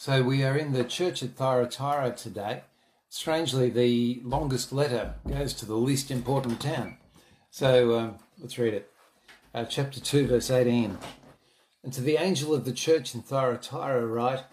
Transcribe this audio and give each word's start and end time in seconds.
So, 0.00 0.22
we 0.22 0.44
are 0.44 0.56
in 0.56 0.74
the 0.74 0.84
church 0.84 1.24
at 1.24 1.34
Thyatira 1.34 2.12
today. 2.12 2.62
Strangely, 3.08 3.68
the 3.68 4.20
longest 4.22 4.72
letter 4.72 5.16
goes 5.26 5.52
to 5.54 5.66
the 5.66 5.74
least 5.74 6.12
important 6.12 6.60
town. 6.60 6.98
So, 7.50 7.90
uh, 7.90 8.10
let's 8.38 8.58
read 8.58 8.74
it. 8.74 8.92
Uh, 9.52 9.64
chapter 9.64 9.98
2, 9.98 10.28
verse 10.28 10.52
18. 10.52 10.98
And 11.82 11.92
to 11.92 12.00
the 12.00 12.16
angel 12.16 12.54
of 12.54 12.64
the 12.64 12.72
church 12.72 13.12
in 13.12 13.22
Thyatira, 13.22 14.06
write, 14.06 14.44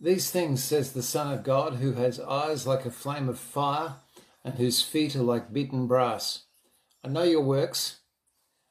These 0.00 0.30
things 0.30 0.62
says 0.62 0.92
the 0.92 1.02
Son 1.02 1.32
of 1.32 1.42
God, 1.42 1.74
who 1.74 1.94
has 1.94 2.20
eyes 2.20 2.64
like 2.64 2.86
a 2.86 2.92
flame 2.92 3.28
of 3.28 3.40
fire 3.40 3.96
and 4.44 4.54
whose 4.54 4.80
feet 4.80 5.16
are 5.16 5.22
like 5.22 5.52
beaten 5.52 5.88
brass. 5.88 6.44
I 7.02 7.08
know 7.08 7.24
your 7.24 7.42
works, 7.42 7.98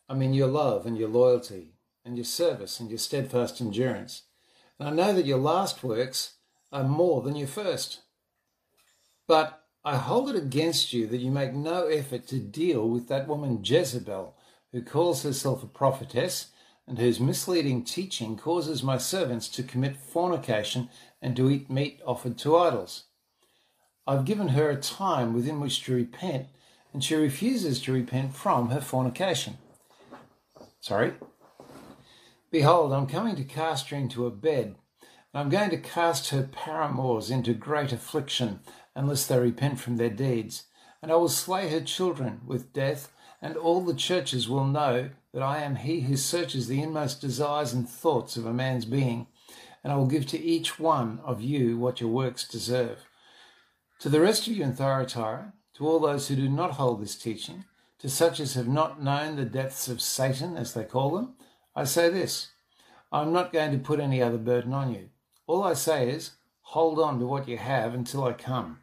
I 0.07 0.13
mean 0.13 0.33
your 0.33 0.47
love 0.47 0.85
and 0.85 0.97
your 0.97 1.09
loyalty, 1.09 1.73
and 2.05 2.15
your 2.15 2.23
service 2.23 2.79
and 2.79 2.89
your 2.89 2.97
steadfast 2.97 3.59
endurance 3.59 4.21
and 4.79 4.89
I 4.89 4.91
know 4.91 5.13
that 5.13 5.25
your 5.25 5.37
last 5.37 5.83
works 5.83 6.35
are 6.71 6.83
more 6.83 7.21
than 7.21 7.35
your 7.35 7.47
first. 7.47 8.01
But 9.27 9.63
I 9.85 9.97
hold 9.97 10.29
it 10.29 10.35
against 10.35 10.93
you 10.93 11.07
that 11.07 11.19
you 11.19 11.31
make 11.31 11.53
no 11.53 11.87
effort 11.87 12.27
to 12.27 12.39
deal 12.39 12.89
with 12.89 13.07
that 13.09 13.27
woman 13.27 13.59
Jezebel, 13.63 14.35
who 14.71 14.81
calls 14.81 15.23
herself 15.23 15.63
a 15.63 15.67
prophetess 15.67 16.47
and 16.87 16.99
whose 16.99 17.19
misleading 17.19 17.83
teaching 17.83 18.37
causes 18.37 18.83
my 18.83 18.97
servants 18.97 19.47
to 19.49 19.63
commit 19.63 19.95
fornication 19.95 20.89
and 21.21 21.35
to 21.35 21.49
eat 21.49 21.69
meat 21.69 22.01
offered 22.05 22.37
to 22.39 22.57
idols. 22.57 23.05
I've 24.05 24.25
given 24.25 24.49
her 24.49 24.69
a 24.69 24.75
time 24.75 25.33
within 25.33 25.61
which 25.61 25.83
to 25.83 25.93
repent, 25.93 26.47
and 26.91 27.03
she 27.03 27.15
refuses 27.15 27.81
to 27.81 27.93
repent 27.93 28.35
from 28.35 28.69
her 28.69 28.81
fornication. 28.81 29.57
Sorry, 30.81 31.13
Behold, 32.53 32.93
I'm 32.93 33.07
coming 33.07 33.35
to 33.37 33.43
cast 33.43 33.89
her 33.89 33.97
into 33.97 34.27
a 34.27 34.29
bed, 34.29 34.75
and 35.01 35.41
I'm 35.41 35.49
going 35.49 35.71
to 35.71 35.77
cast 35.77 36.29
her 36.29 36.43
paramours 36.43 37.31
into 37.31 37.55
great 37.55 37.91
affliction, 37.91 38.59
unless 38.95 39.25
they 39.25 39.39
repent 39.39 39.79
from 39.79 39.97
their 39.97 40.11
deeds. 40.11 40.65
And 41.01 41.11
I 41.11 41.15
will 41.15 41.29
slay 41.29 41.69
her 41.69 41.81
children 41.81 42.41
with 42.45 42.71
death, 42.71 43.11
and 43.41 43.57
all 43.57 43.81
the 43.81 43.95
churches 43.95 44.47
will 44.47 44.65
know 44.65 45.09
that 45.33 45.41
I 45.41 45.63
am 45.63 45.77
he 45.77 46.01
who 46.01 46.15
searches 46.15 46.67
the 46.67 46.79
inmost 46.79 47.21
desires 47.21 47.73
and 47.73 47.89
thoughts 47.89 48.37
of 48.37 48.45
a 48.45 48.53
man's 48.53 48.85
being, 48.85 49.25
and 49.83 49.91
I 49.91 49.95
will 49.95 50.05
give 50.05 50.27
to 50.27 50.39
each 50.39 50.79
one 50.79 51.21
of 51.25 51.41
you 51.41 51.79
what 51.79 52.01
your 52.01 52.11
works 52.11 52.47
deserve. 52.47 52.99
To 54.01 54.09
the 54.09 54.21
rest 54.21 54.45
of 54.45 54.53
you 54.53 54.63
in 54.63 54.75
Thyatira, 54.75 55.53
to 55.77 55.87
all 55.87 55.99
those 55.99 56.27
who 56.27 56.35
do 56.35 56.47
not 56.47 56.73
hold 56.73 57.01
this 57.01 57.17
teaching, 57.17 57.65
to 57.97 58.09
such 58.09 58.39
as 58.39 58.53
have 58.53 58.67
not 58.67 59.01
known 59.01 59.37
the 59.37 59.43
depths 59.43 59.87
of 59.87 59.99
Satan, 60.01 60.55
as 60.55 60.75
they 60.75 60.83
call 60.83 61.15
them, 61.15 61.33
I 61.75 61.85
say 61.85 62.09
this 62.09 62.51
I'm 63.11 63.33
not 63.33 63.53
going 63.53 63.71
to 63.71 63.77
put 63.77 63.99
any 63.99 64.21
other 64.21 64.37
burden 64.37 64.73
on 64.73 64.93
you. 64.93 65.09
All 65.47 65.63
I 65.63 65.73
say 65.73 66.09
is, 66.09 66.31
hold 66.61 66.99
on 66.99 67.19
to 67.19 67.25
what 67.25 67.47
you 67.47 67.57
have 67.57 67.93
until 67.93 68.23
I 68.23 68.33
come. 68.33 68.79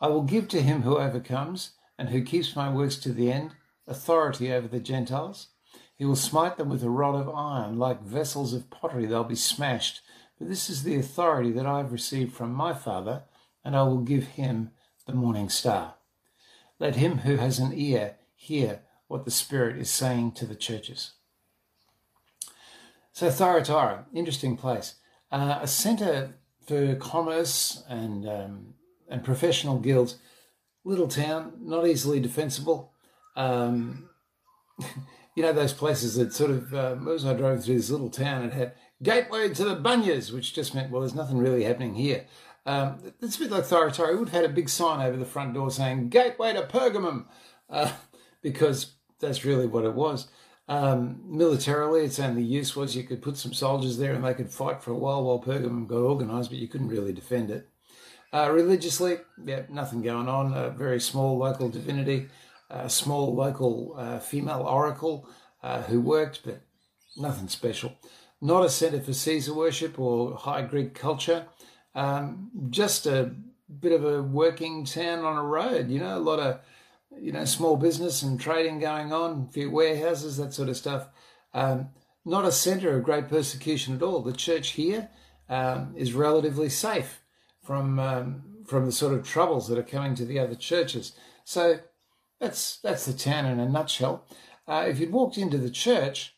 I 0.00 0.08
will 0.08 0.22
give 0.22 0.48
to 0.48 0.62
him 0.62 0.82
who 0.82 0.98
overcomes 0.98 1.70
and 1.98 2.08
who 2.08 2.22
keeps 2.22 2.56
my 2.56 2.72
works 2.72 2.96
to 2.96 3.12
the 3.12 3.30
end 3.30 3.52
authority 3.86 4.52
over 4.52 4.66
the 4.66 4.80
Gentiles. 4.80 5.48
He 5.96 6.04
will 6.04 6.16
smite 6.16 6.56
them 6.56 6.68
with 6.68 6.82
a 6.82 6.90
rod 6.90 7.14
of 7.14 7.32
iron, 7.34 7.78
like 7.78 8.02
vessels 8.02 8.52
of 8.52 8.70
pottery, 8.70 9.06
they'll 9.06 9.24
be 9.24 9.34
smashed. 9.34 10.00
But 10.38 10.48
this 10.48 10.68
is 10.68 10.82
the 10.82 10.96
authority 10.96 11.52
that 11.52 11.66
I 11.66 11.78
have 11.78 11.92
received 11.92 12.34
from 12.34 12.52
my 12.52 12.72
Father, 12.72 13.24
and 13.64 13.76
I 13.76 13.82
will 13.82 14.00
give 14.00 14.24
him 14.24 14.70
the 15.06 15.12
morning 15.12 15.48
star. 15.48 15.94
Let 16.78 16.96
him 16.96 17.18
who 17.18 17.36
has 17.36 17.58
an 17.58 17.72
ear 17.74 18.16
hear 18.34 18.80
what 19.06 19.24
the 19.24 19.30
Spirit 19.30 19.76
is 19.78 19.90
saying 19.90 20.32
to 20.32 20.46
the 20.46 20.56
churches. 20.56 21.12
So 23.14 23.30
Thyatira, 23.30 24.06
interesting 24.12 24.56
place, 24.56 24.96
uh, 25.30 25.60
a 25.62 25.68
centre 25.68 26.34
for 26.66 26.96
commerce 26.96 27.84
and 27.88 28.28
um, 28.28 28.74
and 29.08 29.22
professional 29.22 29.78
guilds. 29.78 30.16
Little 30.84 31.06
town, 31.06 31.52
not 31.60 31.86
easily 31.86 32.18
defensible. 32.18 32.92
Um, 33.36 34.10
you 35.36 35.44
know 35.44 35.52
those 35.52 35.72
places 35.72 36.16
that 36.16 36.32
sort 36.32 36.50
of. 36.50 36.74
Uh, 36.74 36.96
as 37.14 37.24
I 37.24 37.34
drove 37.34 37.64
through 37.64 37.76
this 37.76 37.88
little 37.88 38.10
town, 38.10 38.46
it 38.46 38.52
had 38.52 38.72
gateway 39.00 39.48
to 39.48 39.64
the 39.64 39.76
Bunyas, 39.76 40.32
which 40.32 40.52
just 40.52 40.74
meant 40.74 40.90
well, 40.90 41.02
there's 41.02 41.14
nothing 41.14 41.38
really 41.38 41.62
happening 41.62 41.94
here. 41.94 42.26
Um, 42.66 43.12
it's 43.22 43.36
a 43.36 43.38
bit 43.38 43.52
like 43.52 43.64
Thyatira. 43.64 44.10
It 44.12 44.18
would 44.18 44.30
have 44.30 44.42
had 44.42 44.50
a 44.50 44.54
big 44.54 44.68
sign 44.68 45.06
over 45.06 45.16
the 45.16 45.24
front 45.24 45.54
door 45.54 45.70
saying 45.70 46.08
"Gateway 46.08 46.52
to 46.54 46.62
Pergamum," 46.62 47.26
uh, 47.70 47.92
because 48.42 48.96
that's 49.20 49.44
really 49.44 49.68
what 49.68 49.84
it 49.84 49.94
was. 49.94 50.26
Um, 50.66 51.20
militarily, 51.26 52.04
its 52.04 52.18
only 52.18 52.42
use 52.42 52.74
was 52.74 52.96
you 52.96 53.02
could 53.02 53.22
put 53.22 53.36
some 53.36 53.52
soldiers 53.52 53.98
there 53.98 54.14
and 54.14 54.24
they 54.24 54.34
could 54.34 54.50
fight 54.50 54.82
for 54.82 54.92
a 54.92 54.96
while 54.96 55.22
while 55.22 55.40
Pergamum 55.40 55.86
got 55.86 55.98
organised, 55.98 56.50
but 56.50 56.58
you 56.58 56.68
couldn't 56.68 56.88
really 56.88 57.12
defend 57.12 57.50
it. 57.50 57.68
Uh, 58.32 58.50
religiously, 58.50 59.18
yeah, 59.44 59.62
nothing 59.68 60.02
going 60.02 60.28
on. 60.28 60.52
A 60.54 60.70
very 60.70 61.00
small 61.00 61.38
local 61.38 61.68
divinity, 61.68 62.28
a 62.70 62.88
small 62.88 63.34
local 63.34 63.94
uh, 63.96 64.18
female 64.18 64.62
oracle 64.62 65.28
uh, 65.62 65.82
who 65.82 66.00
worked, 66.00 66.40
but 66.44 66.62
nothing 67.16 67.48
special. 67.48 67.92
Not 68.40 68.64
a 68.64 68.70
centre 68.70 69.00
for 69.00 69.12
Caesar 69.12 69.54
worship 69.54 69.98
or 69.98 70.34
high 70.36 70.62
Greek 70.62 70.94
culture. 70.94 71.46
Um, 71.94 72.50
just 72.70 73.06
a 73.06 73.34
bit 73.80 73.92
of 73.92 74.04
a 74.04 74.22
working 74.22 74.84
town 74.84 75.24
on 75.24 75.36
a 75.36 75.42
road. 75.42 75.88
You 75.88 76.00
know, 76.00 76.16
a 76.16 76.18
lot 76.18 76.40
of 76.40 76.60
you 77.20 77.32
know, 77.32 77.44
small 77.44 77.76
business 77.76 78.22
and 78.22 78.40
trading 78.40 78.78
going 78.78 79.12
on, 79.12 79.46
a 79.48 79.52
few 79.52 79.70
warehouses, 79.70 80.36
that 80.36 80.52
sort 80.52 80.68
of 80.68 80.76
stuff. 80.76 81.08
Um, 81.52 81.90
not 82.24 82.44
a 82.44 82.52
centre 82.52 82.96
of 82.96 83.04
great 83.04 83.28
persecution 83.28 83.94
at 83.94 84.02
all. 84.02 84.22
The 84.22 84.32
church 84.32 84.70
here 84.70 85.10
um, 85.48 85.94
is 85.96 86.14
relatively 86.14 86.68
safe 86.68 87.20
from 87.62 87.98
um, 87.98 88.42
from 88.66 88.86
the 88.86 88.92
sort 88.92 89.12
of 89.12 89.26
troubles 89.26 89.68
that 89.68 89.78
are 89.78 89.82
coming 89.82 90.14
to 90.14 90.24
the 90.24 90.38
other 90.38 90.54
churches. 90.54 91.12
So 91.44 91.80
that's 92.40 92.78
that's 92.78 93.06
the 93.06 93.12
town 93.12 93.46
in 93.46 93.60
a 93.60 93.68
nutshell. 93.68 94.26
Uh, 94.66 94.86
if 94.88 94.98
you'd 94.98 95.12
walked 95.12 95.36
into 95.36 95.58
the 95.58 95.70
church, 95.70 96.34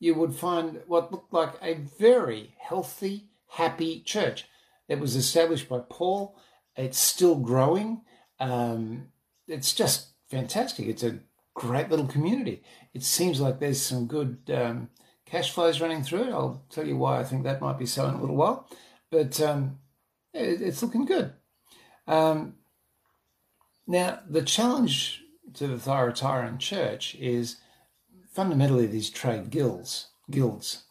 you 0.00 0.14
would 0.14 0.34
find 0.34 0.80
what 0.86 1.12
looked 1.12 1.32
like 1.32 1.54
a 1.62 1.74
very 1.74 2.54
healthy, 2.58 3.28
happy 3.48 4.00
church. 4.00 4.46
It 4.88 4.98
was 4.98 5.16
established 5.16 5.68
by 5.68 5.80
Paul. 5.88 6.36
It's 6.76 6.98
still 6.98 7.36
growing. 7.36 8.02
Um, 8.40 9.08
it's 9.46 9.74
just 9.74 10.08
fantastic. 10.28 10.86
It's 10.86 11.02
a 11.02 11.18
great 11.54 11.90
little 11.90 12.06
community. 12.06 12.62
It 12.94 13.02
seems 13.02 13.40
like 13.40 13.58
there's 13.58 13.82
some 13.82 14.06
good 14.06 14.38
um, 14.54 14.90
cash 15.26 15.52
flows 15.52 15.80
running 15.80 16.02
through 16.02 16.24
it. 16.24 16.32
I'll 16.32 16.64
tell 16.70 16.86
you 16.86 16.96
why 16.96 17.18
I 17.18 17.24
think 17.24 17.44
that 17.44 17.60
might 17.60 17.78
be 17.78 17.86
so 17.86 18.06
in 18.06 18.14
a 18.14 18.20
little 18.20 18.36
while. 18.36 18.68
But 19.10 19.40
um, 19.40 19.78
it, 20.32 20.62
it's 20.62 20.82
looking 20.82 21.04
good. 21.04 21.32
Um, 22.06 22.54
now, 23.86 24.20
the 24.28 24.42
challenge 24.42 25.22
to 25.54 25.66
the 25.66 25.76
Thyatiran 25.76 26.58
church 26.58 27.14
is 27.16 27.56
fundamentally 28.32 28.86
these 28.86 29.10
trade 29.10 29.50
guilds. 29.50 30.08
Guilds. 30.30 30.84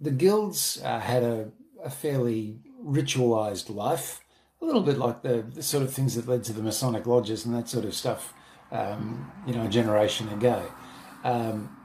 The 0.00 0.10
guilds 0.10 0.80
uh, 0.84 1.00
had 1.00 1.22
a, 1.22 1.50
a 1.84 1.90
fairly 1.90 2.58
ritualized 2.84 3.74
life, 3.74 4.20
a 4.60 4.64
little 4.64 4.82
bit 4.82 4.98
like 4.98 5.22
the, 5.22 5.42
the, 5.54 5.62
sort 5.62 5.82
of 5.82 5.92
things 5.92 6.14
that 6.16 6.28
led 6.28 6.44
to 6.44 6.52
the 6.52 6.62
Masonic 6.62 7.06
lodges 7.06 7.46
and 7.46 7.54
that 7.54 7.68
sort 7.68 7.84
of 7.84 7.94
stuff 7.94 8.34
um, 8.70 9.30
you 9.46 9.54
know, 9.54 9.64
a 9.64 9.68
generation 9.68 10.28
ago. 10.28 10.64
Um, 11.24 11.76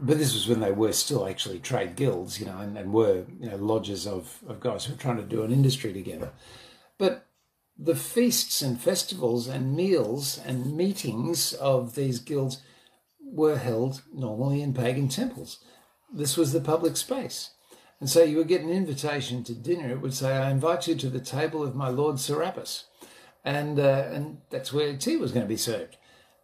but 0.00 0.18
this 0.18 0.34
was 0.34 0.48
when 0.48 0.60
they 0.60 0.72
were 0.72 0.92
still 0.92 1.26
actually 1.26 1.58
trade 1.58 1.96
guilds, 1.96 2.40
you 2.40 2.46
know, 2.46 2.58
and, 2.58 2.76
and 2.76 2.92
were, 2.92 3.24
you 3.40 3.50
know, 3.50 3.56
lodges 3.56 4.06
of, 4.06 4.38
of 4.48 4.60
guys 4.60 4.84
who 4.84 4.92
were 4.92 4.98
trying 4.98 5.16
to 5.16 5.22
do 5.22 5.42
an 5.42 5.52
industry 5.52 5.92
together. 5.92 6.32
But 6.98 7.26
the 7.78 7.94
feasts 7.94 8.62
and 8.62 8.80
festivals 8.80 9.46
and 9.46 9.76
meals 9.76 10.40
and 10.44 10.76
meetings 10.76 11.52
of 11.54 11.94
these 11.94 12.18
guilds 12.18 12.62
were 13.20 13.58
held 13.58 14.02
normally 14.12 14.62
in 14.62 14.74
pagan 14.74 15.08
temples. 15.08 15.64
This 16.12 16.36
was 16.36 16.52
the 16.52 16.60
public 16.60 16.96
space. 16.96 17.50
And 18.00 18.10
so 18.10 18.22
you 18.22 18.38
would 18.38 18.48
get 18.48 18.62
an 18.62 18.70
invitation 18.70 19.44
to 19.44 19.54
dinner. 19.54 19.90
It 19.90 20.00
would 20.00 20.14
say, 20.14 20.36
I 20.36 20.50
invite 20.50 20.88
you 20.88 20.96
to 20.96 21.08
the 21.08 21.20
table 21.20 21.62
of 21.62 21.76
my 21.76 21.88
Lord 21.88 22.18
Serapis. 22.18 22.84
And, 23.44 23.78
uh, 23.78 24.08
and 24.12 24.38
that's 24.50 24.72
where 24.72 24.96
tea 24.96 25.16
was 25.16 25.32
going 25.32 25.44
to 25.44 25.48
be 25.48 25.56
served. 25.56 25.96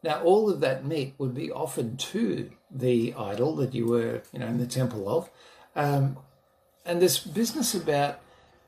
Now, 0.02 0.22
all 0.22 0.48
of 0.48 0.60
that 0.60 0.84
meat 0.84 1.14
would 1.18 1.34
be 1.34 1.50
offered 1.50 1.98
to 1.98 2.50
the 2.70 3.14
idol 3.14 3.56
that 3.56 3.74
you 3.74 3.86
were, 3.86 4.22
you 4.32 4.38
know, 4.38 4.46
in 4.46 4.58
the 4.58 4.66
temple 4.66 5.08
of. 5.08 5.30
Um, 5.74 6.18
and 6.84 7.02
this 7.02 7.18
business 7.18 7.74
about 7.74 8.20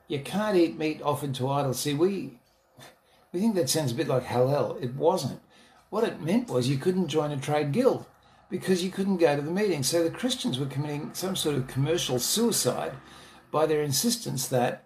you 0.07 0.19
can't 0.19 0.57
eat 0.57 0.77
meat 0.77 1.01
offered 1.01 1.33
to 1.35 1.49
idols. 1.49 1.79
See, 1.79 1.93
we 1.93 2.37
we 3.31 3.39
think 3.39 3.55
that 3.55 3.69
sounds 3.69 3.93
a 3.93 3.95
bit 3.95 4.07
like 4.07 4.25
halal. 4.25 4.81
It 4.81 4.93
wasn't. 4.95 5.39
What 5.89 6.03
it 6.03 6.21
meant 6.21 6.49
was 6.49 6.67
you 6.67 6.77
couldn't 6.77 7.07
join 7.07 7.31
a 7.31 7.37
trade 7.37 7.71
guild 7.71 8.05
because 8.49 8.83
you 8.83 8.91
couldn't 8.91 9.17
go 9.17 9.35
to 9.35 9.41
the 9.41 9.51
meeting. 9.51 9.83
So 9.83 10.03
the 10.03 10.11
Christians 10.11 10.59
were 10.59 10.65
committing 10.65 11.13
some 11.13 11.35
sort 11.35 11.55
of 11.55 11.67
commercial 11.67 12.19
suicide 12.19 12.93
by 13.51 13.65
their 13.65 13.81
insistence 13.81 14.47
that, 14.49 14.85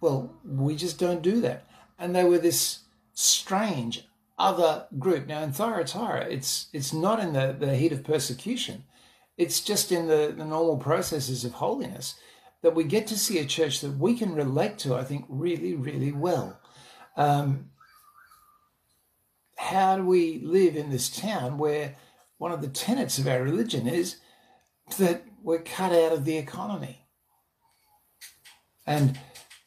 well, 0.00 0.32
we 0.44 0.76
just 0.76 0.98
don't 0.98 1.22
do 1.22 1.40
that. 1.40 1.66
And 1.98 2.14
they 2.14 2.24
were 2.24 2.38
this 2.38 2.80
strange 3.12 4.08
other 4.38 4.86
group. 4.98 5.26
Now 5.26 5.42
in 5.42 5.52
Thyatira, 5.52 6.26
it's 6.26 6.68
it's 6.72 6.92
not 6.92 7.20
in 7.20 7.32
the, 7.32 7.56
the 7.58 7.76
heat 7.76 7.92
of 7.92 8.04
persecution. 8.04 8.84
It's 9.36 9.60
just 9.60 9.90
in 9.90 10.06
the, 10.06 10.34
the 10.36 10.44
normal 10.44 10.76
processes 10.76 11.44
of 11.44 11.54
holiness 11.54 12.14
that 12.62 12.74
we 12.74 12.84
get 12.84 13.06
to 13.08 13.18
see 13.18 13.38
a 13.38 13.44
church 13.44 13.80
that 13.80 13.98
we 13.98 14.16
can 14.16 14.34
relate 14.34 14.78
to, 14.78 14.94
I 14.94 15.04
think, 15.04 15.26
really, 15.28 15.74
really 15.74 16.12
well. 16.12 16.58
Um, 17.16 17.70
how 19.56 19.96
do 19.96 20.04
we 20.04 20.40
live 20.40 20.76
in 20.76 20.90
this 20.90 21.10
town 21.10 21.58
where 21.58 21.96
one 22.38 22.52
of 22.52 22.62
the 22.62 22.68
tenets 22.68 23.18
of 23.18 23.26
our 23.26 23.42
religion 23.42 23.86
is 23.86 24.16
that 24.98 25.24
we're 25.42 25.62
cut 25.62 25.92
out 25.92 26.12
of 26.12 26.24
the 26.24 26.38
economy? 26.38 27.06
And 28.86 29.18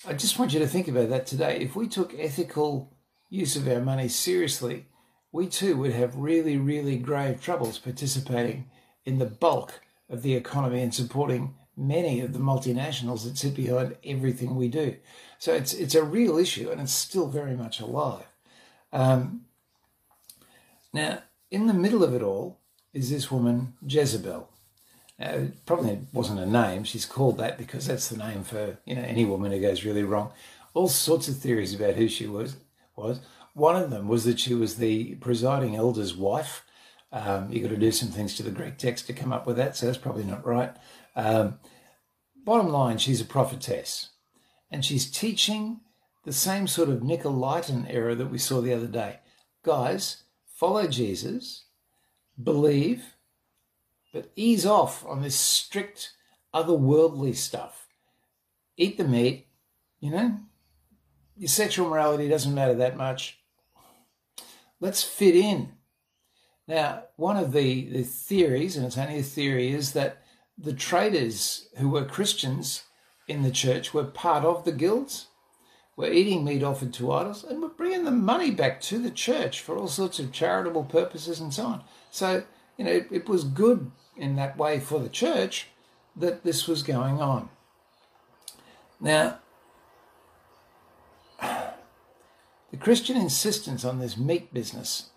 I 0.08 0.14
just 0.14 0.40
want 0.40 0.54
you 0.54 0.60
to 0.60 0.68
think 0.68 0.88
about 0.88 1.10
that 1.10 1.28
today. 1.28 1.60
If 1.60 1.76
we 1.76 1.88
took 1.88 2.14
ethical 2.18 2.97
use 3.30 3.56
of 3.56 3.68
our 3.68 3.82
money 3.82 4.08
seriously, 4.08 4.86
we 5.32 5.48
too 5.48 5.78
would 5.78 5.94
have 5.94 6.16
really, 6.16 6.58
really 6.58 6.98
grave 6.98 7.42
troubles 7.42 7.80
participating 7.80 8.70
in 9.06 9.20
the 9.20 9.26
bulk 9.26 9.82
of 10.10 10.22
the 10.22 10.36
economy 10.36 10.82
and 10.82 10.94
supporting 10.94 11.56
many 11.76 12.22
of 12.22 12.34
the 12.34 12.40
multinationals 12.40 13.24
that 13.24 13.38
sit 13.38 13.56
behind 13.56 13.96
everything 14.04 14.56
we 14.56 14.68
do. 14.68 14.96
So 15.38 15.54
it's 15.54 15.74
it's 15.74 15.96
a 15.96 16.04
real 16.04 16.38
issue 16.38 16.70
and 16.72 16.82
it's 16.82 16.94
still 16.94 17.28
very 17.28 17.56
much 17.56 17.80
alive. 17.80 18.26
Um, 18.92 19.46
now, 20.94 21.20
in 21.52 21.68
the 21.68 21.74
middle 21.74 22.04
of 22.04 22.14
it 22.16 22.24
all 22.24 22.60
is 22.94 23.12
this 23.12 23.30
woman 23.30 23.74
Jezebel. 23.86 24.50
Now, 25.20 25.30
it 25.32 25.66
probably 25.66 26.00
wasn't 26.14 26.40
a 26.40 26.46
name. 26.46 26.84
She's 26.84 27.06
called 27.06 27.38
that 27.38 27.58
because 27.58 27.88
that's 27.88 28.08
the 28.08 28.18
name 28.18 28.44
for 28.44 28.78
you 28.86 28.96
know 28.96 29.04
any 29.04 29.26
woman 29.26 29.52
who 29.52 29.62
goes 29.62 29.86
really 29.86 30.04
wrong. 30.04 30.32
All 30.74 30.88
sorts 30.88 31.28
of 31.28 31.38
theories 31.38 31.74
about 31.76 31.96
who 31.96 32.08
she 32.08 32.28
was 32.28 32.56
was. 32.98 33.20
One 33.54 33.76
of 33.76 33.90
them 33.90 34.08
was 34.08 34.26
that 34.26 34.40
she 34.40 34.54
was 34.54 34.76
the 34.76 35.16
presiding 35.16 35.76
elder's 35.76 36.16
wife. 36.16 36.64
Um, 37.12 37.52
you 37.52 37.62
got 37.62 37.70
to 37.70 37.78
do 37.78 37.92
some 37.92 38.10
things 38.10 38.36
to 38.36 38.44
the 38.44 38.52
Greek 38.52 38.78
text 38.78 39.08
to 39.08 39.14
come 39.14 39.32
up 39.32 39.48
with 39.48 39.58
that, 39.58 39.76
so 39.76 39.86
that's 39.86 39.98
probably 39.98 40.24
not 40.24 40.46
right. 40.46 40.76
Um, 41.16 41.60
bottom 42.44 42.70
line, 42.70 42.98
she's 42.98 43.22
a 43.22 43.26
prophetess, 43.26 44.10
and 44.70 44.84
she's 44.84 45.10
teaching 45.10 45.80
the 46.26 46.34
same 46.34 46.68
sort 46.68 46.90
of 46.90 47.00
Nicolaitan 47.00 47.86
error 47.90 48.14
that 48.14 48.30
we 48.30 48.38
saw 48.38 48.60
the 48.60 48.74
other 48.74 48.88
day. 48.88 49.20
Guys, 49.64 50.24
follow 50.46 50.88
Jesus, 50.88 51.66
believe, 52.42 53.16
but 54.14 54.32
ease 54.36 54.66
off 54.66 55.06
on 55.06 55.22
this 55.22 55.36
strict 55.36 56.12
otherworldly 56.54 57.36
stuff. 57.36 57.88
Eat 58.76 58.98
the 58.98 59.04
meat, 59.04 59.48
you 60.00 60.12
know, 60.12 60.40
your 61.38 61.48
sexual 61.48 61.90
morality 61.90 62.28
doesn't 62.28 62.54
matter 62.54 62.74
that 62.76 62.98
much. 62.98 63.40
Let's 64.80 65.04
fit 65.04 65.36
in. 65.36 65.74
Now, 66.68 67.04
one 67.16 67.38
of 67.38 67.54
the, 67.54 67.90
the 67.90 68.04
theories, 68.04 68.76
and 68.76 68.86
it's 68.86 68.98
only 68.98 69.20
a 69.20 69.24
theory, 69.24 69.72
is 69.72 69.94
that 69.94 70.24
the 70.58 70.74
traders 70.74 71.70
who 71.78 71.90
were 71.90 72.06
Christians 72.06 72.84
in 73.28 73.44
the 73.44 73.52
church 73.52 73.94
were 73.94 74.04
part 74.04 74.44
of 74.44 74.66
the 74.66 74.72
guilds, 74.72 75.28
were 75.96 76.12
eating 76.12 76.44
meat 76.44 76.64
offered 76.64 76.94
to 76.94 77.12
idols, 77.12 77.44
and 77.44 77.62
were 77.62 77.70
bringing 77.70 78.04
the 78.04 78.12
money 78.12 78.52
back 78.52 78.82
to 78.82 79.00
the 79.00 79.12
church 79.12 79.62
for 79.62 79.78
all 79.78 79.88
sorts 79.88 80.20
of 80.20 80.32
charitable 80.32 80.84
purposes 80.84 81.40
and 81.40 81.54
so 81.54 81.66
on. 81.66 81.84
So, 82.12 82.44
you 82.78 82.86
know, 82.86 82.92
it, 82.92 83.08
it 83.12 83.30
was 83.30 83.44
good 83.44 83.92
in 84.16 84.36
that 84.36 84.58
way 84.58 84.80
for 84.80 85.00
the 85.00 85.10
church 85.10 85.68
that 86.16 86.44
this 86.44 86.68
was 86.68 86.84
going 86.84 87.22
on. 87.22 87.50
Now, 89.00 89.40
the 92.72 92.78
Christian 92.78 93.18
insistence 93.18 93.86
on 93.86 94.00
this 94.00 94.18
meat 94.18 94.54
business 94.54 95.10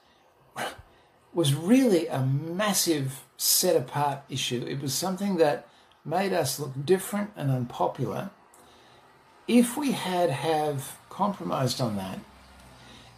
was 1.32 1.54
really 1.54 2.06
a 2.06 2.20
massive 2.20 3.24
set 3.36 3.76
apart 3.76 4.22
issue. 4.28 4.64
It 4.68 4.80
was 4.80 4.94
something 4.94 5.36
that 5.36 5.68
made 6.04 6.32
us 6.32 6.58
look 6.58 6.72
different 6.84 7.30
and 7.36 7.50
unpopular. 7.50 8.30
If 9.46 9.76
we 9.76 9.92
had 9.92 10.30
have 10.30 10.98
compromised 11.08 11.80
on 11.80 11.96
that, 11.96 12.20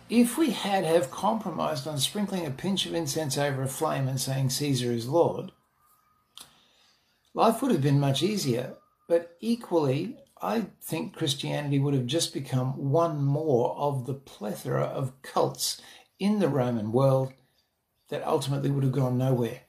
if 0.08 0.36
we 0.36 0.50
had 0.50 0.84
have 0.84 1.10
compromised 1.10 1.86
on 1.86 1.98
sprinkling 1.98 2.44
a 2.44 2.50
pinch 2.50 2.84
of 2.86 2.94
incense 2.94 3.38
over 3.38 3.62
a 3.62 3.68
flame 3.68 4.08
and 4.08 4.20
saying 4.20 4.50
Caesar 4.50 4.92
is 4.92 5.08
Lord, 5.08 5.52
life 7.34 7.62
would 7.62 7.70
have 7.70 7.82
been 7.82 8.00
much 8.00 8.22
easier. 8.22 8.74
But 9.08 9.36
equally, 9.40 10.16
I 10.44 10.66
think 10.80 11.14
Christianity 11.14 11.78
would 11.78 11.94
have 11.94 12.06
just 12.06 12.34
become 12.34 12.90
one 12.90 13.22
more 13.22 13.76
of 13.76 14.06
the 14.06 14.14
plethora 14.14 14.82
of 14.82 15.22
cults 15.22 15.80
in 16.18 16.40
the 16.40 16.48
Roman 16.48 16.90
world 16.90 17.32
that 18.08 18.26
ultimately 18.26 18.68
would 18.68 18.82
have 18.82 18.92
gone 18.92 19.16
nowhere. 19.16 19.60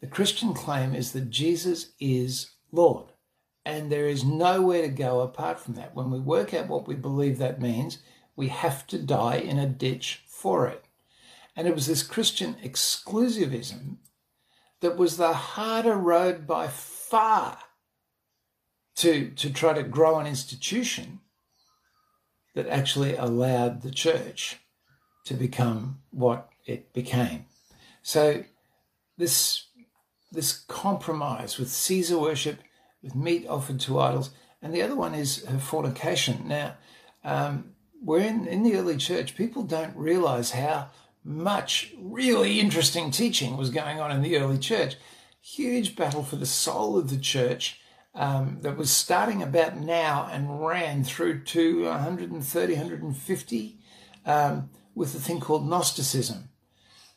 The 0.00 0.06
Christian 0.06 0.54
claim 0.54 0.94
is 0.94 1.12
that 1.12 1.28
Jesus 1.28 1.92
is 2.00 2.52
Lord, 2.72 3.12
and 3.66 3.92
there 3.92 4.08
is 4.08 4.24
nowhere 4.24 4.80
to 4.80 4.88
go 4.88 5.20
apart 5.20 5.60
from 5.60 5.74
that. 5.74 5.94
When 5.94 6.10
we 6.10 6.18
work 6.18 6.54
out 6.54 6.68
what 6.68 6.88
we 6.88 6.94
believe 6.94 7.36
that 7.36 7.60
means, 7.60 7.98
we 8.34 8.48
have 8.48 8.86
to 8.86 8.98
die 8.98 9.36
in 9.36 9.58
a 9.58 9.66
ditch 9.66 10.22
for 10.26 10.66
it. 10.66 10.82
And 11.54 11.68
it 11.68 11.74
was 11.74 11.86
this 11.86 12.02
Christian 12.02 12.56
exclusivism 12.64 13.98
that 14.80 14.96
was 14.96 15.18
the 15.18 15.34
harder 15.34 15.96
road 15.96 16.46
by 16.46 16.68
far 16.68 17.58
to, 19.00 19.30
to 19.30 19.50
try 19.50 19.72
to 19.72 19.82
grow 19.82 20.18
an 20.18 20.26
institution 20.26 21.20
that 22.54 22.66
actually 22.66 23.16
allowed 23.16 23.80
the 23.80 23.90
church 23.90 24.58
to 25.24 25.34
become 25.34 26.00
what 26.10 26.50
it 26.66 26.92
became. 26.92 27.46
So 28.02 28.44
this 29.16 29.66
this 30.32 30.52
compromise 30.68 31.58
with 31.58 31.70
Caesar 31.70 32.16
worship, 32.16 32.60
with 33.02 33.16
meat 33.16 33.46
offered 33.48 33.80
to 33.80 33.98
idols, 33.98 34.30
and 34.62 34.72
the 34.72 34.82
other 34.82 34.94
one 34.94 35.12
is 35.12 35.44
her 35.46 35.58
fornication. 35.58 36.46
Now, 36.46 36.76
um, 37.24 37.72
we're 38.00 38.20
in, 38.20 38.46
in 38.46 38.62
the 38.62 38.76
early 38.76 38.96
church, 38.96 39.36
people 39.36 39.64
don't 39.64 39.96
realize 39.96 40.52
how 40.52 40.90
much 41.24 41.92
really 41.98 42.60
interesting 42.60 43.10
teaching 43.10 43.56
was 43.56 43.70
going 43.70 43.98
on 43.98 44.12
in 44.12 44.22
the 44.22 44.36
early 44.36 44.58
church. 44.58 44.94
Huge 45.40 45.96
battle 45.96 46.22
for 46.22 46.36
the 46.36 46.46
soul 46.46 46.96
of 46.96 47.10
the 47.10 47.18
church 47.18 47.80
um, 48.14 48.58
that 48.62 48.76
was 48.76 48.90
starting 48.90 49.42
about 49.42 49.76
now 49.76 50.28
and 50.30 50.64
ran 50.64 51.04
through 51.04 51.44
to 51.44 51.84
130, 51.84 52.72
150 52.72 53.78
um, 54.26 54.70
with 54.94 55.14
a 55.14 55.18
thing 55.18 55.40
called 55.40 55.68
Gnosticism. 55.68 56.48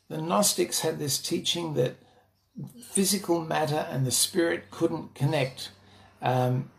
The 0.09 0.21
Gnostics 0.21 0.81
had 0.81 0.99
this 0.99 1.17
teaching 1.19 1.73
that 1.73 1.95
physical 2.83 3.41
matter 3.41 3.87
and 3.89 4.05
the 4.05 4.11
spirit 4.11 4.69
couldn't 4.69 5.15
connect. 5.15 5.71
Um, 6.21 6.69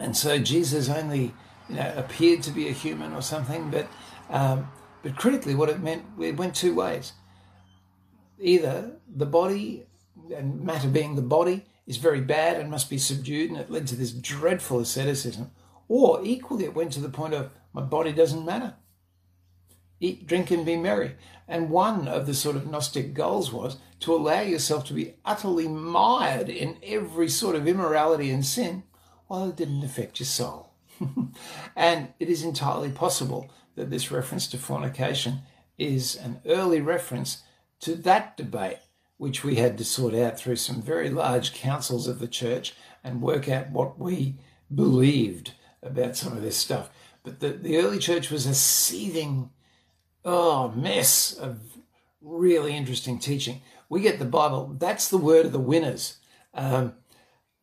and 0.00 0.16
so 0.16 0.38
Jesus 0.38 0.88
only 0.88 1.32
you 1.68 1.76
know, 1.76 1.92
appeared 1.96 2.42
to 2.44 2.50
be 2.50 2.68
a 2.68 2.72
human 2.72 3.12
or 3.12 3.22
something, 3.22 3.70
but, 3.70 3.86
um, 4.28 4.68
but 5.02 5.16
critically, 5.16 5.54
what 5.54 5.68
it 5.68 5.80
meant, 5.80 6.04
it 6.20 6.36
went 6.36 6.56
two 6.56 6.74
ways. 6.74 7.12
Either 8.40 8.96
the 9.14 9.26
body, 9.26 9.86
and 10.34 10.62
matter 10.62 10.88
being 10.88 11.14
the 11.14 11.22
body, 11.22 11.64
is 11.90 11.96
very 11.96 12.20
bad 12.20 12.56
and 12.56 12.70
must 12.70 12.88
be 12.88 12.98
subdued, 12.98 13.50
and 13.50 13.58
it 13.58 13.68
led 13.68 13.84
to 13.88 13.96
this 13.96 14.12
dreadful 14.12 14.78
asceticism. 14.78 15.50
Or 15.88 16.20
equally, 16.22 16.62
it 16.62 16.74
went 16.74 16.92
to 16.92 17.00
the 17.00 17.08
point 17.08 17.34
of 17.34 17.50
my 17.72 17.82
body 17.82 18.12
doesn't 18.12 18.46
matter. 18.46 18.74
Eat, 19.98 20.24
drink, 20.24 20.52
and 20.52 20.64
be 20.64 20.76
merry. 20.76 21.16
And 21.48 21.68
one 21.68 22.06
of 22.06 22.26
the 22.26 22.34
sort 22.34 22.54
of 22.54 22.70
Gnostic 22.70 23.12
goals 23.12 23.52
was 23.52 23.78
to 24.00 24.14
allow 24.14 24.40
yourself 24.40 24.84
to 24.86 24.94
be 24.94 25.14
utterly 25.24 25.66
mired 25.66 26.48
in 26.48 26.76
every 26.84 27.28
sort 27.28 27.56
of 27.56 27.66
immorality 27.66 28.30
and 28.30 28.46
sin 28.46 28.84
while 29.26 29.48
it 29.48 29.56
didn't 29.56 29.82
affect 29.82 30.20
your 30.20 30.28
soul. 30.28 30.72
and 31.74 32.12
it 32.20 32.28
is 32.28 32.44
entirely 32.44 32.92
possible 32.92 33.50
that 33.74 33.90
this 33.90 34.12
reference 34.12 34.46
to 34.46 34.58
fornication 34.58 35.40
is 35.76 36.14
an 36.14 36.40
early 36.46 36.80
reference 36.80 37.42
to 37.80 37.96
that 37.96 38.36
debate 38.36 38.78
which 39.20 39.44
we 39.44 39.56
had 39.56 39.76
to 39.76 39.84
sort 39.84 40.14
out 40.14 40.38
through 40.38 40.56
some 40.56 40.80
very 40.80 41.10
large 41.10 41.52
councils 41.52 42.08
of 42.08 42.20
the 42.20 42.26
church 42.26 42.72
and 43.04 43.20
work 43.20 43.50
out 43.50 43.68
what 43.68 43.98
we 43.98 44.34
believed 44.74 45.52
about 45.82 46.16
some 46.16 46.32
of 46.32 46.40
this 46.40 46.56
stuff. 46.56 46.88
But 47.22 47.40
the, 47.40 47.50
the 47.50 47.76
early 47.76 47.98
church 47.98 48.30
was 48.30 48.46
a 48.46 48.54
seething, 48.54 49.50
oh, 50.24 50.70
mess 50.70 51.34
of 51.34 51.60
really 52.22 52.74
interesting 52.74 53.18
teaching. 53.18 53.60
We 53.90 54.00
get 54.00 54.20
the 54.20 54.24
Bible, 54.24 54.74
that's 54.78 55.08
the 55.08 55.18
word 55.18 55.44
of 55.44 55.52
the 55.52 55.58
winners. 55.58 56.16
Um, 56.54 56.94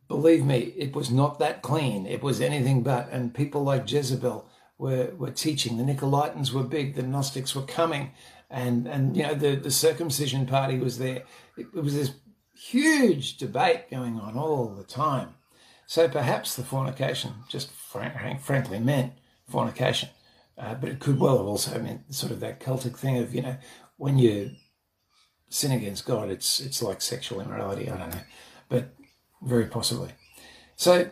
believe 0.08 0.46
me, 0.46 0.76
it 0.78 0.96
was 0.96 1.10
not 1.10 1.40
that 1.40 1.64
clean. 1.64 2.06
It 2.06 2.22
was 2.22 2.40
anything 2.40 2.84
but. 2.84 3.10
And 3.12 3.34
people 3.34 3.64
like 3.64 3.92
Jezebel 3.92 4.48
were, 4.78 5.12
were 5.18 5.32
teaching. 5.32 5.78
The 5.78 5.92
Nicolaitans 5.92 6.52
were 6.52 6.62
big, 6.62 6.94
the 6.94 7.02
Gnostics 7.02 7.56
were 7.56 7.64
coming, 7.64 8.12
and, 8.50 8.88
and 8.88 9.16
you 9.18 9.24
know, 9.24 9.34
the, 9.34 9.56
the 9.56 9.72
circumcision 9.72 10.46
party 10.46 10.80
was 10.80 10.98
there. 10.98 11.24
It, 11.58 11.68
it 11.76 11.84
was 11.84 11.96
this 11.96 12.12
huge 12.54 13.38
debate 13.38 13.90
going 13.92 14.20
on 14.20 14.38
all 14.38 14.68
the 14.70 14.84
time. 14.84 15.36
So 15.86 16.08
perhaps 16.10 16.56
the 16.56 16.64
fornication 16.64 17.34
just 17.48 17.72
frank, 17.72 18.42
frankly 18.42 18.80
meant 18.80 19.14
fornication, 19.50 20.10
uh, 20.58 20.76
but 20.76 20.90
it 20.90 21.00
could 21.00 21.20
well 21.20 21.38
have 21.38 21.48
also 21.48 21.80
meant 21.80 22.14
sort 22.14 22.32
of 22.32 22.40
that 22.42 22.60
cultic 22.60 22.98
thing 22.98 23.18
of, 23.18 23.34
you 23.34 23.42
know, 23.42 23.58
when 23.98 24.18
you 24.18 24.52
sin 25.50 25.72
against 25.72 26.06
God, 26.06 26.30
it's 26.30 26.60
it's 26.60 26.82
like 26.82 27.02
sexual 27.02 27.40
immorality. 27.40 27.90
I 27.90 27.98
don't 27.98 28.12
know, 28.12 28.22
but 28.70 28.94
very 29.42 29.66
possibly. 29.66 30.12
So 30.76 31.10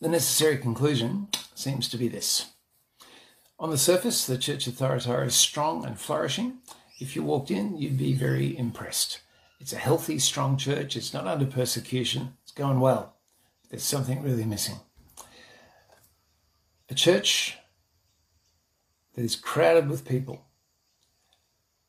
the 0.00 0.08
necessary 0.08 0.58
conclusion 0.58 1.28
seems 1.54 1.88
to 1.88 1.96
be 1.96 2.08
this. 2.08 2.52
On 3.60 3.70
the 3.70 3.78
surface, 3.78 4.24
the 4.24 4.38
Church 4.38 4.68
of 4.68 4.74
Thyatira 4.74 5.26
is 5.26 5.34
strong 5.34 5.84
and 5.84 5.98
flourishing. 5.98 6.58
If 7.00 7.16
you 7.16 7.24
walked 7.24 7.50
in, 7.50 7.76
you'd 7.76 7.98
be 7.98 8.12
very 8.12 8.56
impressed. 8.56 9.20
It's 9.58 9.72
a 9.72 9.78
healthy, 9.78 10.20
strong 10.20 10.56
church. 10.56 10.96
It's 10.96 11.12
not 11.12 11.26
under 11.26 11.44
persecution. 11.44 12.34
It's 12.44 12.52
going 12.52 12.78
well. 12.78 13.14
There's 13.68 13.82
something 13.82 14.22
really 14.22 14.44
missing. 14.44 14.76
A 16.88 16.94
church 16.94 17.58
that 19.14 19.24
is 19.24 19.34
crowded 19.34 19.88
with 19.88 20.06
people 20.06 20.44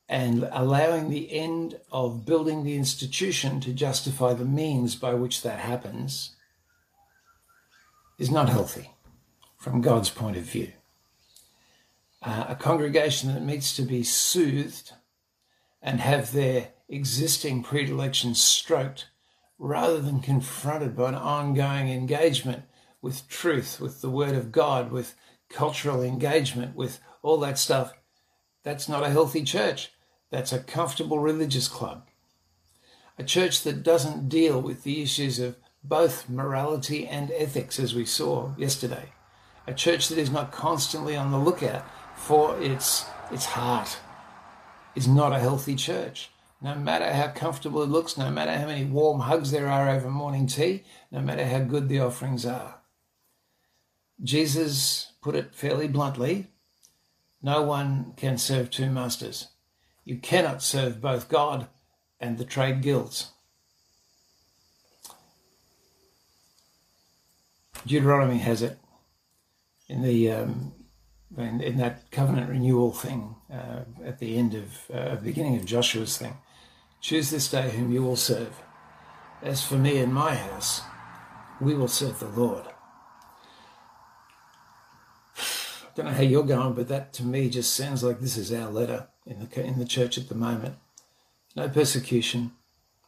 and 0.09 0.49
allowing 0.51 1.09
the 1.09 1.31
end 1.31 1.79
of 1.91 2.25
building 2.25 2.63
the 2.63 2.75
institution 2.75 3.59
to 3.61 3.71
justify 3.71 4.33
the 4.33 4.43
means 4.43 4.95
by 4.95 5.13
which 5.13 5.43
that 5.43 5.59
happens 5.59 6.31
is 8.17 8.31
not 8.31 8.49
healthy 8.49 8.89
from 9.57 9.81
God's 9.81 10.09
point 10.09 10.35
of 10.35 10.43
view. 10.43 10.71
Uh, 12.21 12.45
a 12.49 12.55
congregation 12.55 13.33
that 13.33 13.41
needs 13.41 13.75
to 13.75 13.81
be 13.81 14.03
soothed 14.03 14.91
and 15.81 16.01
have 16.01 16.33
their 16.33 16.69
existing 16.89 17.63
predilections 17.63 18.41
stroked 18.41 19.07
rather 19.57 20.01
than 20.01 20.19
confronted 20.19 20.95
by 20.95 21.09
an 21.09 21.15
ongoing 21.15 21.89
engagement 21.89 22.63
with 23.01 23.27
truth, 23.29 23.79
with 23.79 24.01
the 24.01 24.09
Word 24.09 24.35
of 24.35 24.51
God, 24.51 24.91
with 24.91 25.15
cultural 25.49 26.01
engagement, 26.01 26.75
with 26.75 26.99
all 27.21 27.38
that 27.38 27.57
stuff. 27.57 27.93
That's 28.63 28.89
not 28.89 29.03
a 29.03 29.09
healthy 29.09 29.43
church. 29.43 29.91
That's 30.31 30.53
a 30.53 30.59
comfortable 30.59 31.19
religious 31.19 31.67
club. 31.67 32.07
A 33.17 33.23
church 33.23 33.63
that 33.63 33.83
doesn't 33.83 34.29
deal 34.29 34.61
with 34.61 34.83
the 34.83 35.01
issues 35.01 35.39
of 35.39 35.57
both 35.83 36.29
morality 36.29 37.07
and 37.07 37.31
ethics, 37.31 37.79
as 37.79 37.95
we 37.95 38.05
saw 38.05 38.53
yesterday. 38.57 39.13
A 39.67 39.73
church 39.73 40.07
that 40.09 40.17
is 40.17 40.31
not 40.31 40.51
constantly 40.51 41.15
on 41.15 41.31
the 41.31 41.38
lookout 41.38 41.85
for 42.19 42.59
its, 42.61 43.05
its 43.31 43.45
heart 43.45 43.97
is 44.95 45.07
not 45.07 45.33
a 45.33 45.39
healthy 45.39 45.75
church. 45.75 46.29
No 46.61 46.75
matter 46.75 47.11
how 47.13 47.29
comfortable 47.29 47.81
it 47.81 47.89
looks, 47.89 48.17
no 48.17 48.29
matter 48.29 48.55
how 48.55 48.67
many 48.67 48.85
warm 48.85 49.21
hugs 49.21 49.51
there 49.51 49.67
are 49.67 49.89
over 49.89 50.09
morning 50.09 50.45
tea, 50.45 50.83
no 51.09 51.21
matter 51.21 51.45
how 51.45 51.59
good 51.59 51.88
the 51.88 51.99
offerings 51.99 52.45
are. 52.45 52.75
Jesus 54.21 55.13
put 55.21 55.35
it 55.35 55.55
fairly 55.55 55.88
bluntly 55.88 56.47
no 57.41 57.61
one 57.61 58.13
can 58.17 58.38
serve 58.38 58.69
two 58.69 58.89
masters. 58.89 59.47
You 60.03 60.17
cannot 60.17 60.61
serve 60.61 61.01
both 61.01 61.29
God 61.29 61.67
and 62.19 62.38
the 62.38 62.45
trade 62.45 62.81
guilds. 62.81 63.31
Deuteronomy 67.88 68.39
has 68.39 68.61
it 68.61 68.77
in 69.88 70.01
the 70.01 70.31
um, 70.31 70.73
in, 71.38 71.62
in, 71.62 71.77
that 71.77 72.09
covenant 72.12 72.50
renewal 72.50 72.91
thing 72.91 73.36
uh, 73.51 73.81
at 74.03 74.19
the 74.19 74.38
end 74.38 74.55
of 74.55 74.91
uh, 74.93 75.15
beginning 75.17 75.57
of 75.57 75.65
Joshua's 75.65 76.17
thing. 76.17 76.38
Choose 77.01 77.29
this 77.29 77.50
day 77.50 77.69
whom 77.69 77.91
you 77.91 78.03
will 78.03 78.15
serve. 78.15 78.62
As 79.41 79.63
for 79.63 79.75
me 79.75 79.98
and 80.00 80.13
my 80.13 80.36
house, 80.36 80.81
we 81.62 81.74
will 81.74 81.88
serve 81.88 82.19
the 82.19 82.27
Lord. 82.27 82.65
I 85.38 85.41
don't 85.95 86.07
know 86.07 86.12
how 86.12 86.24
you're 86.24 86.43
going, 86.43 86.74
but 86.74 86.88
that 86.89 87.13
to 87.13 87.24
me 87.24 87.50
just 87.50 87.74
sounds 87.74 88.03
like 88.03 88.19
this 88.19 88.38
is 88.38 88.51
our 88.51 88.69
letter 88.69 89.07
in 89.25 89.39
the 89.39 89.63
in 89.63 89.79
the 89.79 89.86
church 89.86 90.17
at 90.17 90.29
the 90.29 90.36
moment. 90.36 90.75
No 91.55 91.69
persecution, 91.69 92.51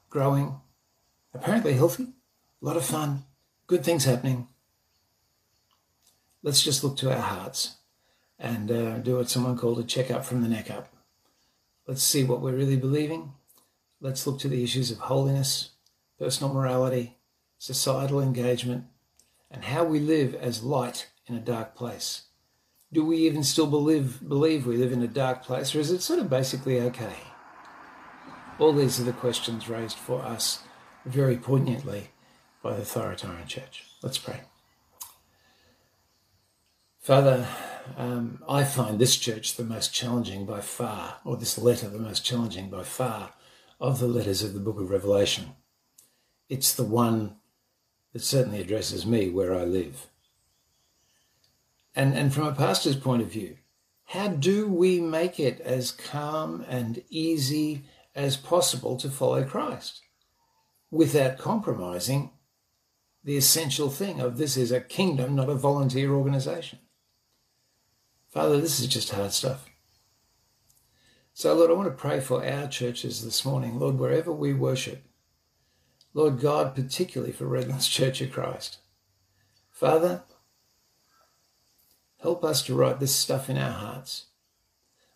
growing, 0.09 0.61
apparently 1.33 1.73
healthy, 1.73 2.13
a 2.61 2.65
lot 2.65 2.77
of 2.77 2.85
fun, 2.85 3.23
good 3.67 3.83
things 3.83 4.05
happening. 4.05 4.47
Let's 6.43 6.63
just 6.63 6.83
look 6.83 6.97
to 6.97 7.13
our 7.13 7.21
hearts 7.21 7.77
and 8.41 8.69
uh, 8.69 8.97
do 8.97 9.15
what 9.15 9.29
someone 9.29 9.57
called 9.57 9.79
a 9.79 9.83
check 9.83 10.11
up 10.11 10.25
from 10.25 10.41
the 10.41 10.49
neck 10.49 10.69
up. 10.69 10.91
Let's 11.87 12.03
see 12.03 12.23
what 12.25 12.41
we're 12.41 12.55
really 12.55 12.75
believing 12.75 13.33
Let's 14.03 14.25
look 14.25 14.39
to 14.39 14.47
the 14.47 14.63
issues 14.63 14.89
of 14.89 14.97
holiness, 14.97 15.73
personal 16.17 16.51
morality, 16.51 17.17
societal 17.59 18.19
engagement, 18.19 18.85
and 19.51 19.63
how 19.63 19.83
we 19.83 19.99
live 19.99 20.33
as 20.33 20.63
light 20.63 21.11
in 21.27 21.35
a 21.35 21.39
dark 21.39 21.75
place. 21.75 22.23
Do 22.91 23.05
we 23.05 23.17
even 23.17 23.43
still 23.43 23.67
believe, 23.67 24.27
believe 24.27 24.65
we 24.65 24.75
live 24.75 24.91
in 24.91 25.03
a 25.03 25.07
dark 25.07 25.43
place, 25.43 25.75
or 25.75 25.79
is 25.79 25.91
it 25.91 26.01
sort 26.01 26.17
of 26.17 26.31
basically 26.31 26.81
okay? 26.81 27.13
All 28.57 28.73
these 28.73 28.99
are 28.99 29.03
the 29.03 29.13
questions 29.13 29.69
raised 29.69 29.97
for 29.97 30.23
us 30.23 30.63
very 31.05 31.37
poignantly 31.37 32.09
by 32.63 32.75
the 32.75 32.81
Thyatiran 32.81 33.45
Church. 33.45 33.83
Let's 34.01 34.17
pray. 34.17 34.41
Father, 36.99 37.47
um, 37.97 38.43
I 38.47 38.63
find 38.63 38.99
this 38.99 39.17
church 39.17 39.55
the 39.55 39.63
most 39.63 39.93
challenging 39.93 40.45
by 40.45 40.61
far, 40.61 41.17
or 41.23 41.37
this 41.37 41.57
letter 41.57 41.87
the 41.87 41.99
most 41.99 42.25
challenging 42.25 42.69
by 42.69 42.83
far 42.83 43.33
of 43.79 43.99
the 43.99 44.07
letters 44.07 44.43
of 44.43 44.53
the 44.53 44.59
book 44.59 44.79
of 44.79 44.89
Revelation. 44.89 45.55
It's 46.49 46.73
the 46.73 46.83
one 46.83 47.37
that 48.13 48.21
certainly 48.21 48.61
addresses 48.61 49.05
me 49.05 49.29
where 49.29 49.53
I 49.55 49.63
live. 49.63 50.07
And, 51.95 52.13
and 52.13 52.33
from 52.33 52.47
a 52.47 52.53
pastor's 52.53 52.95
point 52.95 53.21
of 53.21 53.31
view, 53.31 53.57
how 54.05 54.27
do 54.27 54.67
we 54.67 54.99
make 54.99 55.39
it 55.39 55.59
as 55.61 55.91
calm 55.91 56.65
and 56.67 57.01
easy 57.09 57.83
as 58.13 58.35
possible 58.35 58.97
to 58.97 59.09
follow 59.09 59.43
Christ 59.43 60.01
without 60.89 61.37
compromising 61.37 62.31
the 63.23 63.37
essential 63.37 63.89
thing 63.89 64.19
of 64.19 64.37
this 64.37 64.57
is 64.57 64.71
a 64.71 64.81
kingdom, 64.81 65.35
not 65.35 65.49
a 65.49 65.55
volunteer 65.55 66.11
organization? 66.11 66.79
Father, 68.31 68.61
this 68.61 68.79
is 68.79 68.87
just 68.87 69.11
hard 69.11 69.33
stuff. 69.33 69.65
So, 71.33 71.53
Lord, 71.53 71.69
I 71.69 71.73
want 71.73 71.89
to 71.89 72.01
pray 72.01 72.21
for 72.21 72.45
our 72.45 72.67
churches 72.67 73.23
this 73.23 73.43
morning, 73.43 73.77
Lord, 73.77 73.99
wherever 73.99 74.31
we 74.31 74.53
worship. 74.53 75.03
Lord 76.13 76.39
God, 76.39 76.73
particularly 76.73 77.33
for 77.33 77.45
Redlands 77.45 77.87
Church 77.89 78.21
of 78.21 78.31
Christ. 78.31 78.77
Father, 79.69 80.23
help 82.21 82.43
us 82.45 82.61
to 82.63 82.75
write 82.75 82.99
this 82.99 83.15
stuff 83.15 83.49
in 83.49 83.57
our 83.57 83.71
hearts. 83.71 84.27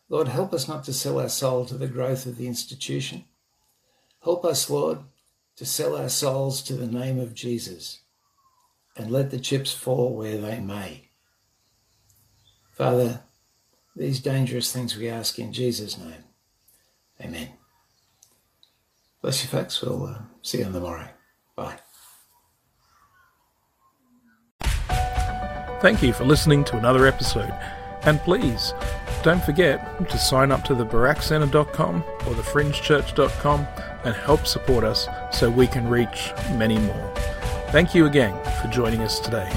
Lord, 0.09 0.27
help 0.27 0.53
us 0.53 0.67
not 0.67 0.83
to 0.85 0.93
sell 0.93 1.19
our 1.19 1.29
soul 1.29 1.65
to 1.65 1.75
the 1.75 1.87
growth 1.87 2.25
of 2.25 2.37
the 2.37 2.47
institution. 2.47 3.25
Help 4.23 4.43
us, 4.43 4.69
Lord, 4.69 4.99
to 5.55 5.65
sell 5.65 5.95
our 5.95 6.09
souls 6.09 6.61
to 6.63 6.73
the 6.73 6.87
name 6.87 7.19
of 7.19 7.33
Jesus 7.33 8.01
and 8.97 9.09
let 9.09 9.31
the 9.31 9.39
chips 9.39 9.71
fall 9.71 10.15
where 10.15 10.37
they 10.37 10.59
may. 10.59 11.04
Father, 12.75 13.21
these 13.95 14.19
dangerous 14.19 14.71
things 14.71 14.97
we 14.97 15.07
ask 15.07 15.39
in 15.39 15.53
Jesus' 15.53 15.97
name. 15.97 16.25
Amen. 17.21 17.49
Bless 19.21 19.41
you, 19.41 19.49
folks. 19.49 19.81
We'll 19.81 20.07
uh, 20.07 20.17
see 20.41 20.59
you 20.59 20.65
on 20.65 20.73
the 20.73 20.81
morrow. 20.81 21.07
Bye. 21.55 21.77
Thank 25.79 26.03
you 26.03 26.11
for 26.11 26.25
listening 26.25 26.65
to 26.65 26.77
another 26.77 27.07
episode. 27.07 27.53
And 28.03 28.19
please, 28.19 28.73
don't 29.23 29.43
forget 29.43 30.09
to 30.09 30.17
sign 30.17 30.51
up 30.51 30.65
to 30.65 30.75
the 30.75 30.85
barackcenter.com 30.85 32.03
or 32.03 32.33
thefringechurch.com 32.33 33.67
and 34.03 34.15
help 34.15 34.45
support 34.45 34.83
us 34.83 35.07
so 35.31 35.49
we 35.49 35.65
can 35.65 35.87
reach 35.87 36.33
many 36.51 36.77
more. 36.77 37.13
Thank 37.69 37.95
you 37.95 38.05
again 38.05 38.33
for 38.61 38.67
joining 38.67 39.01
us 39.01 39.19
today. 39.19 39.49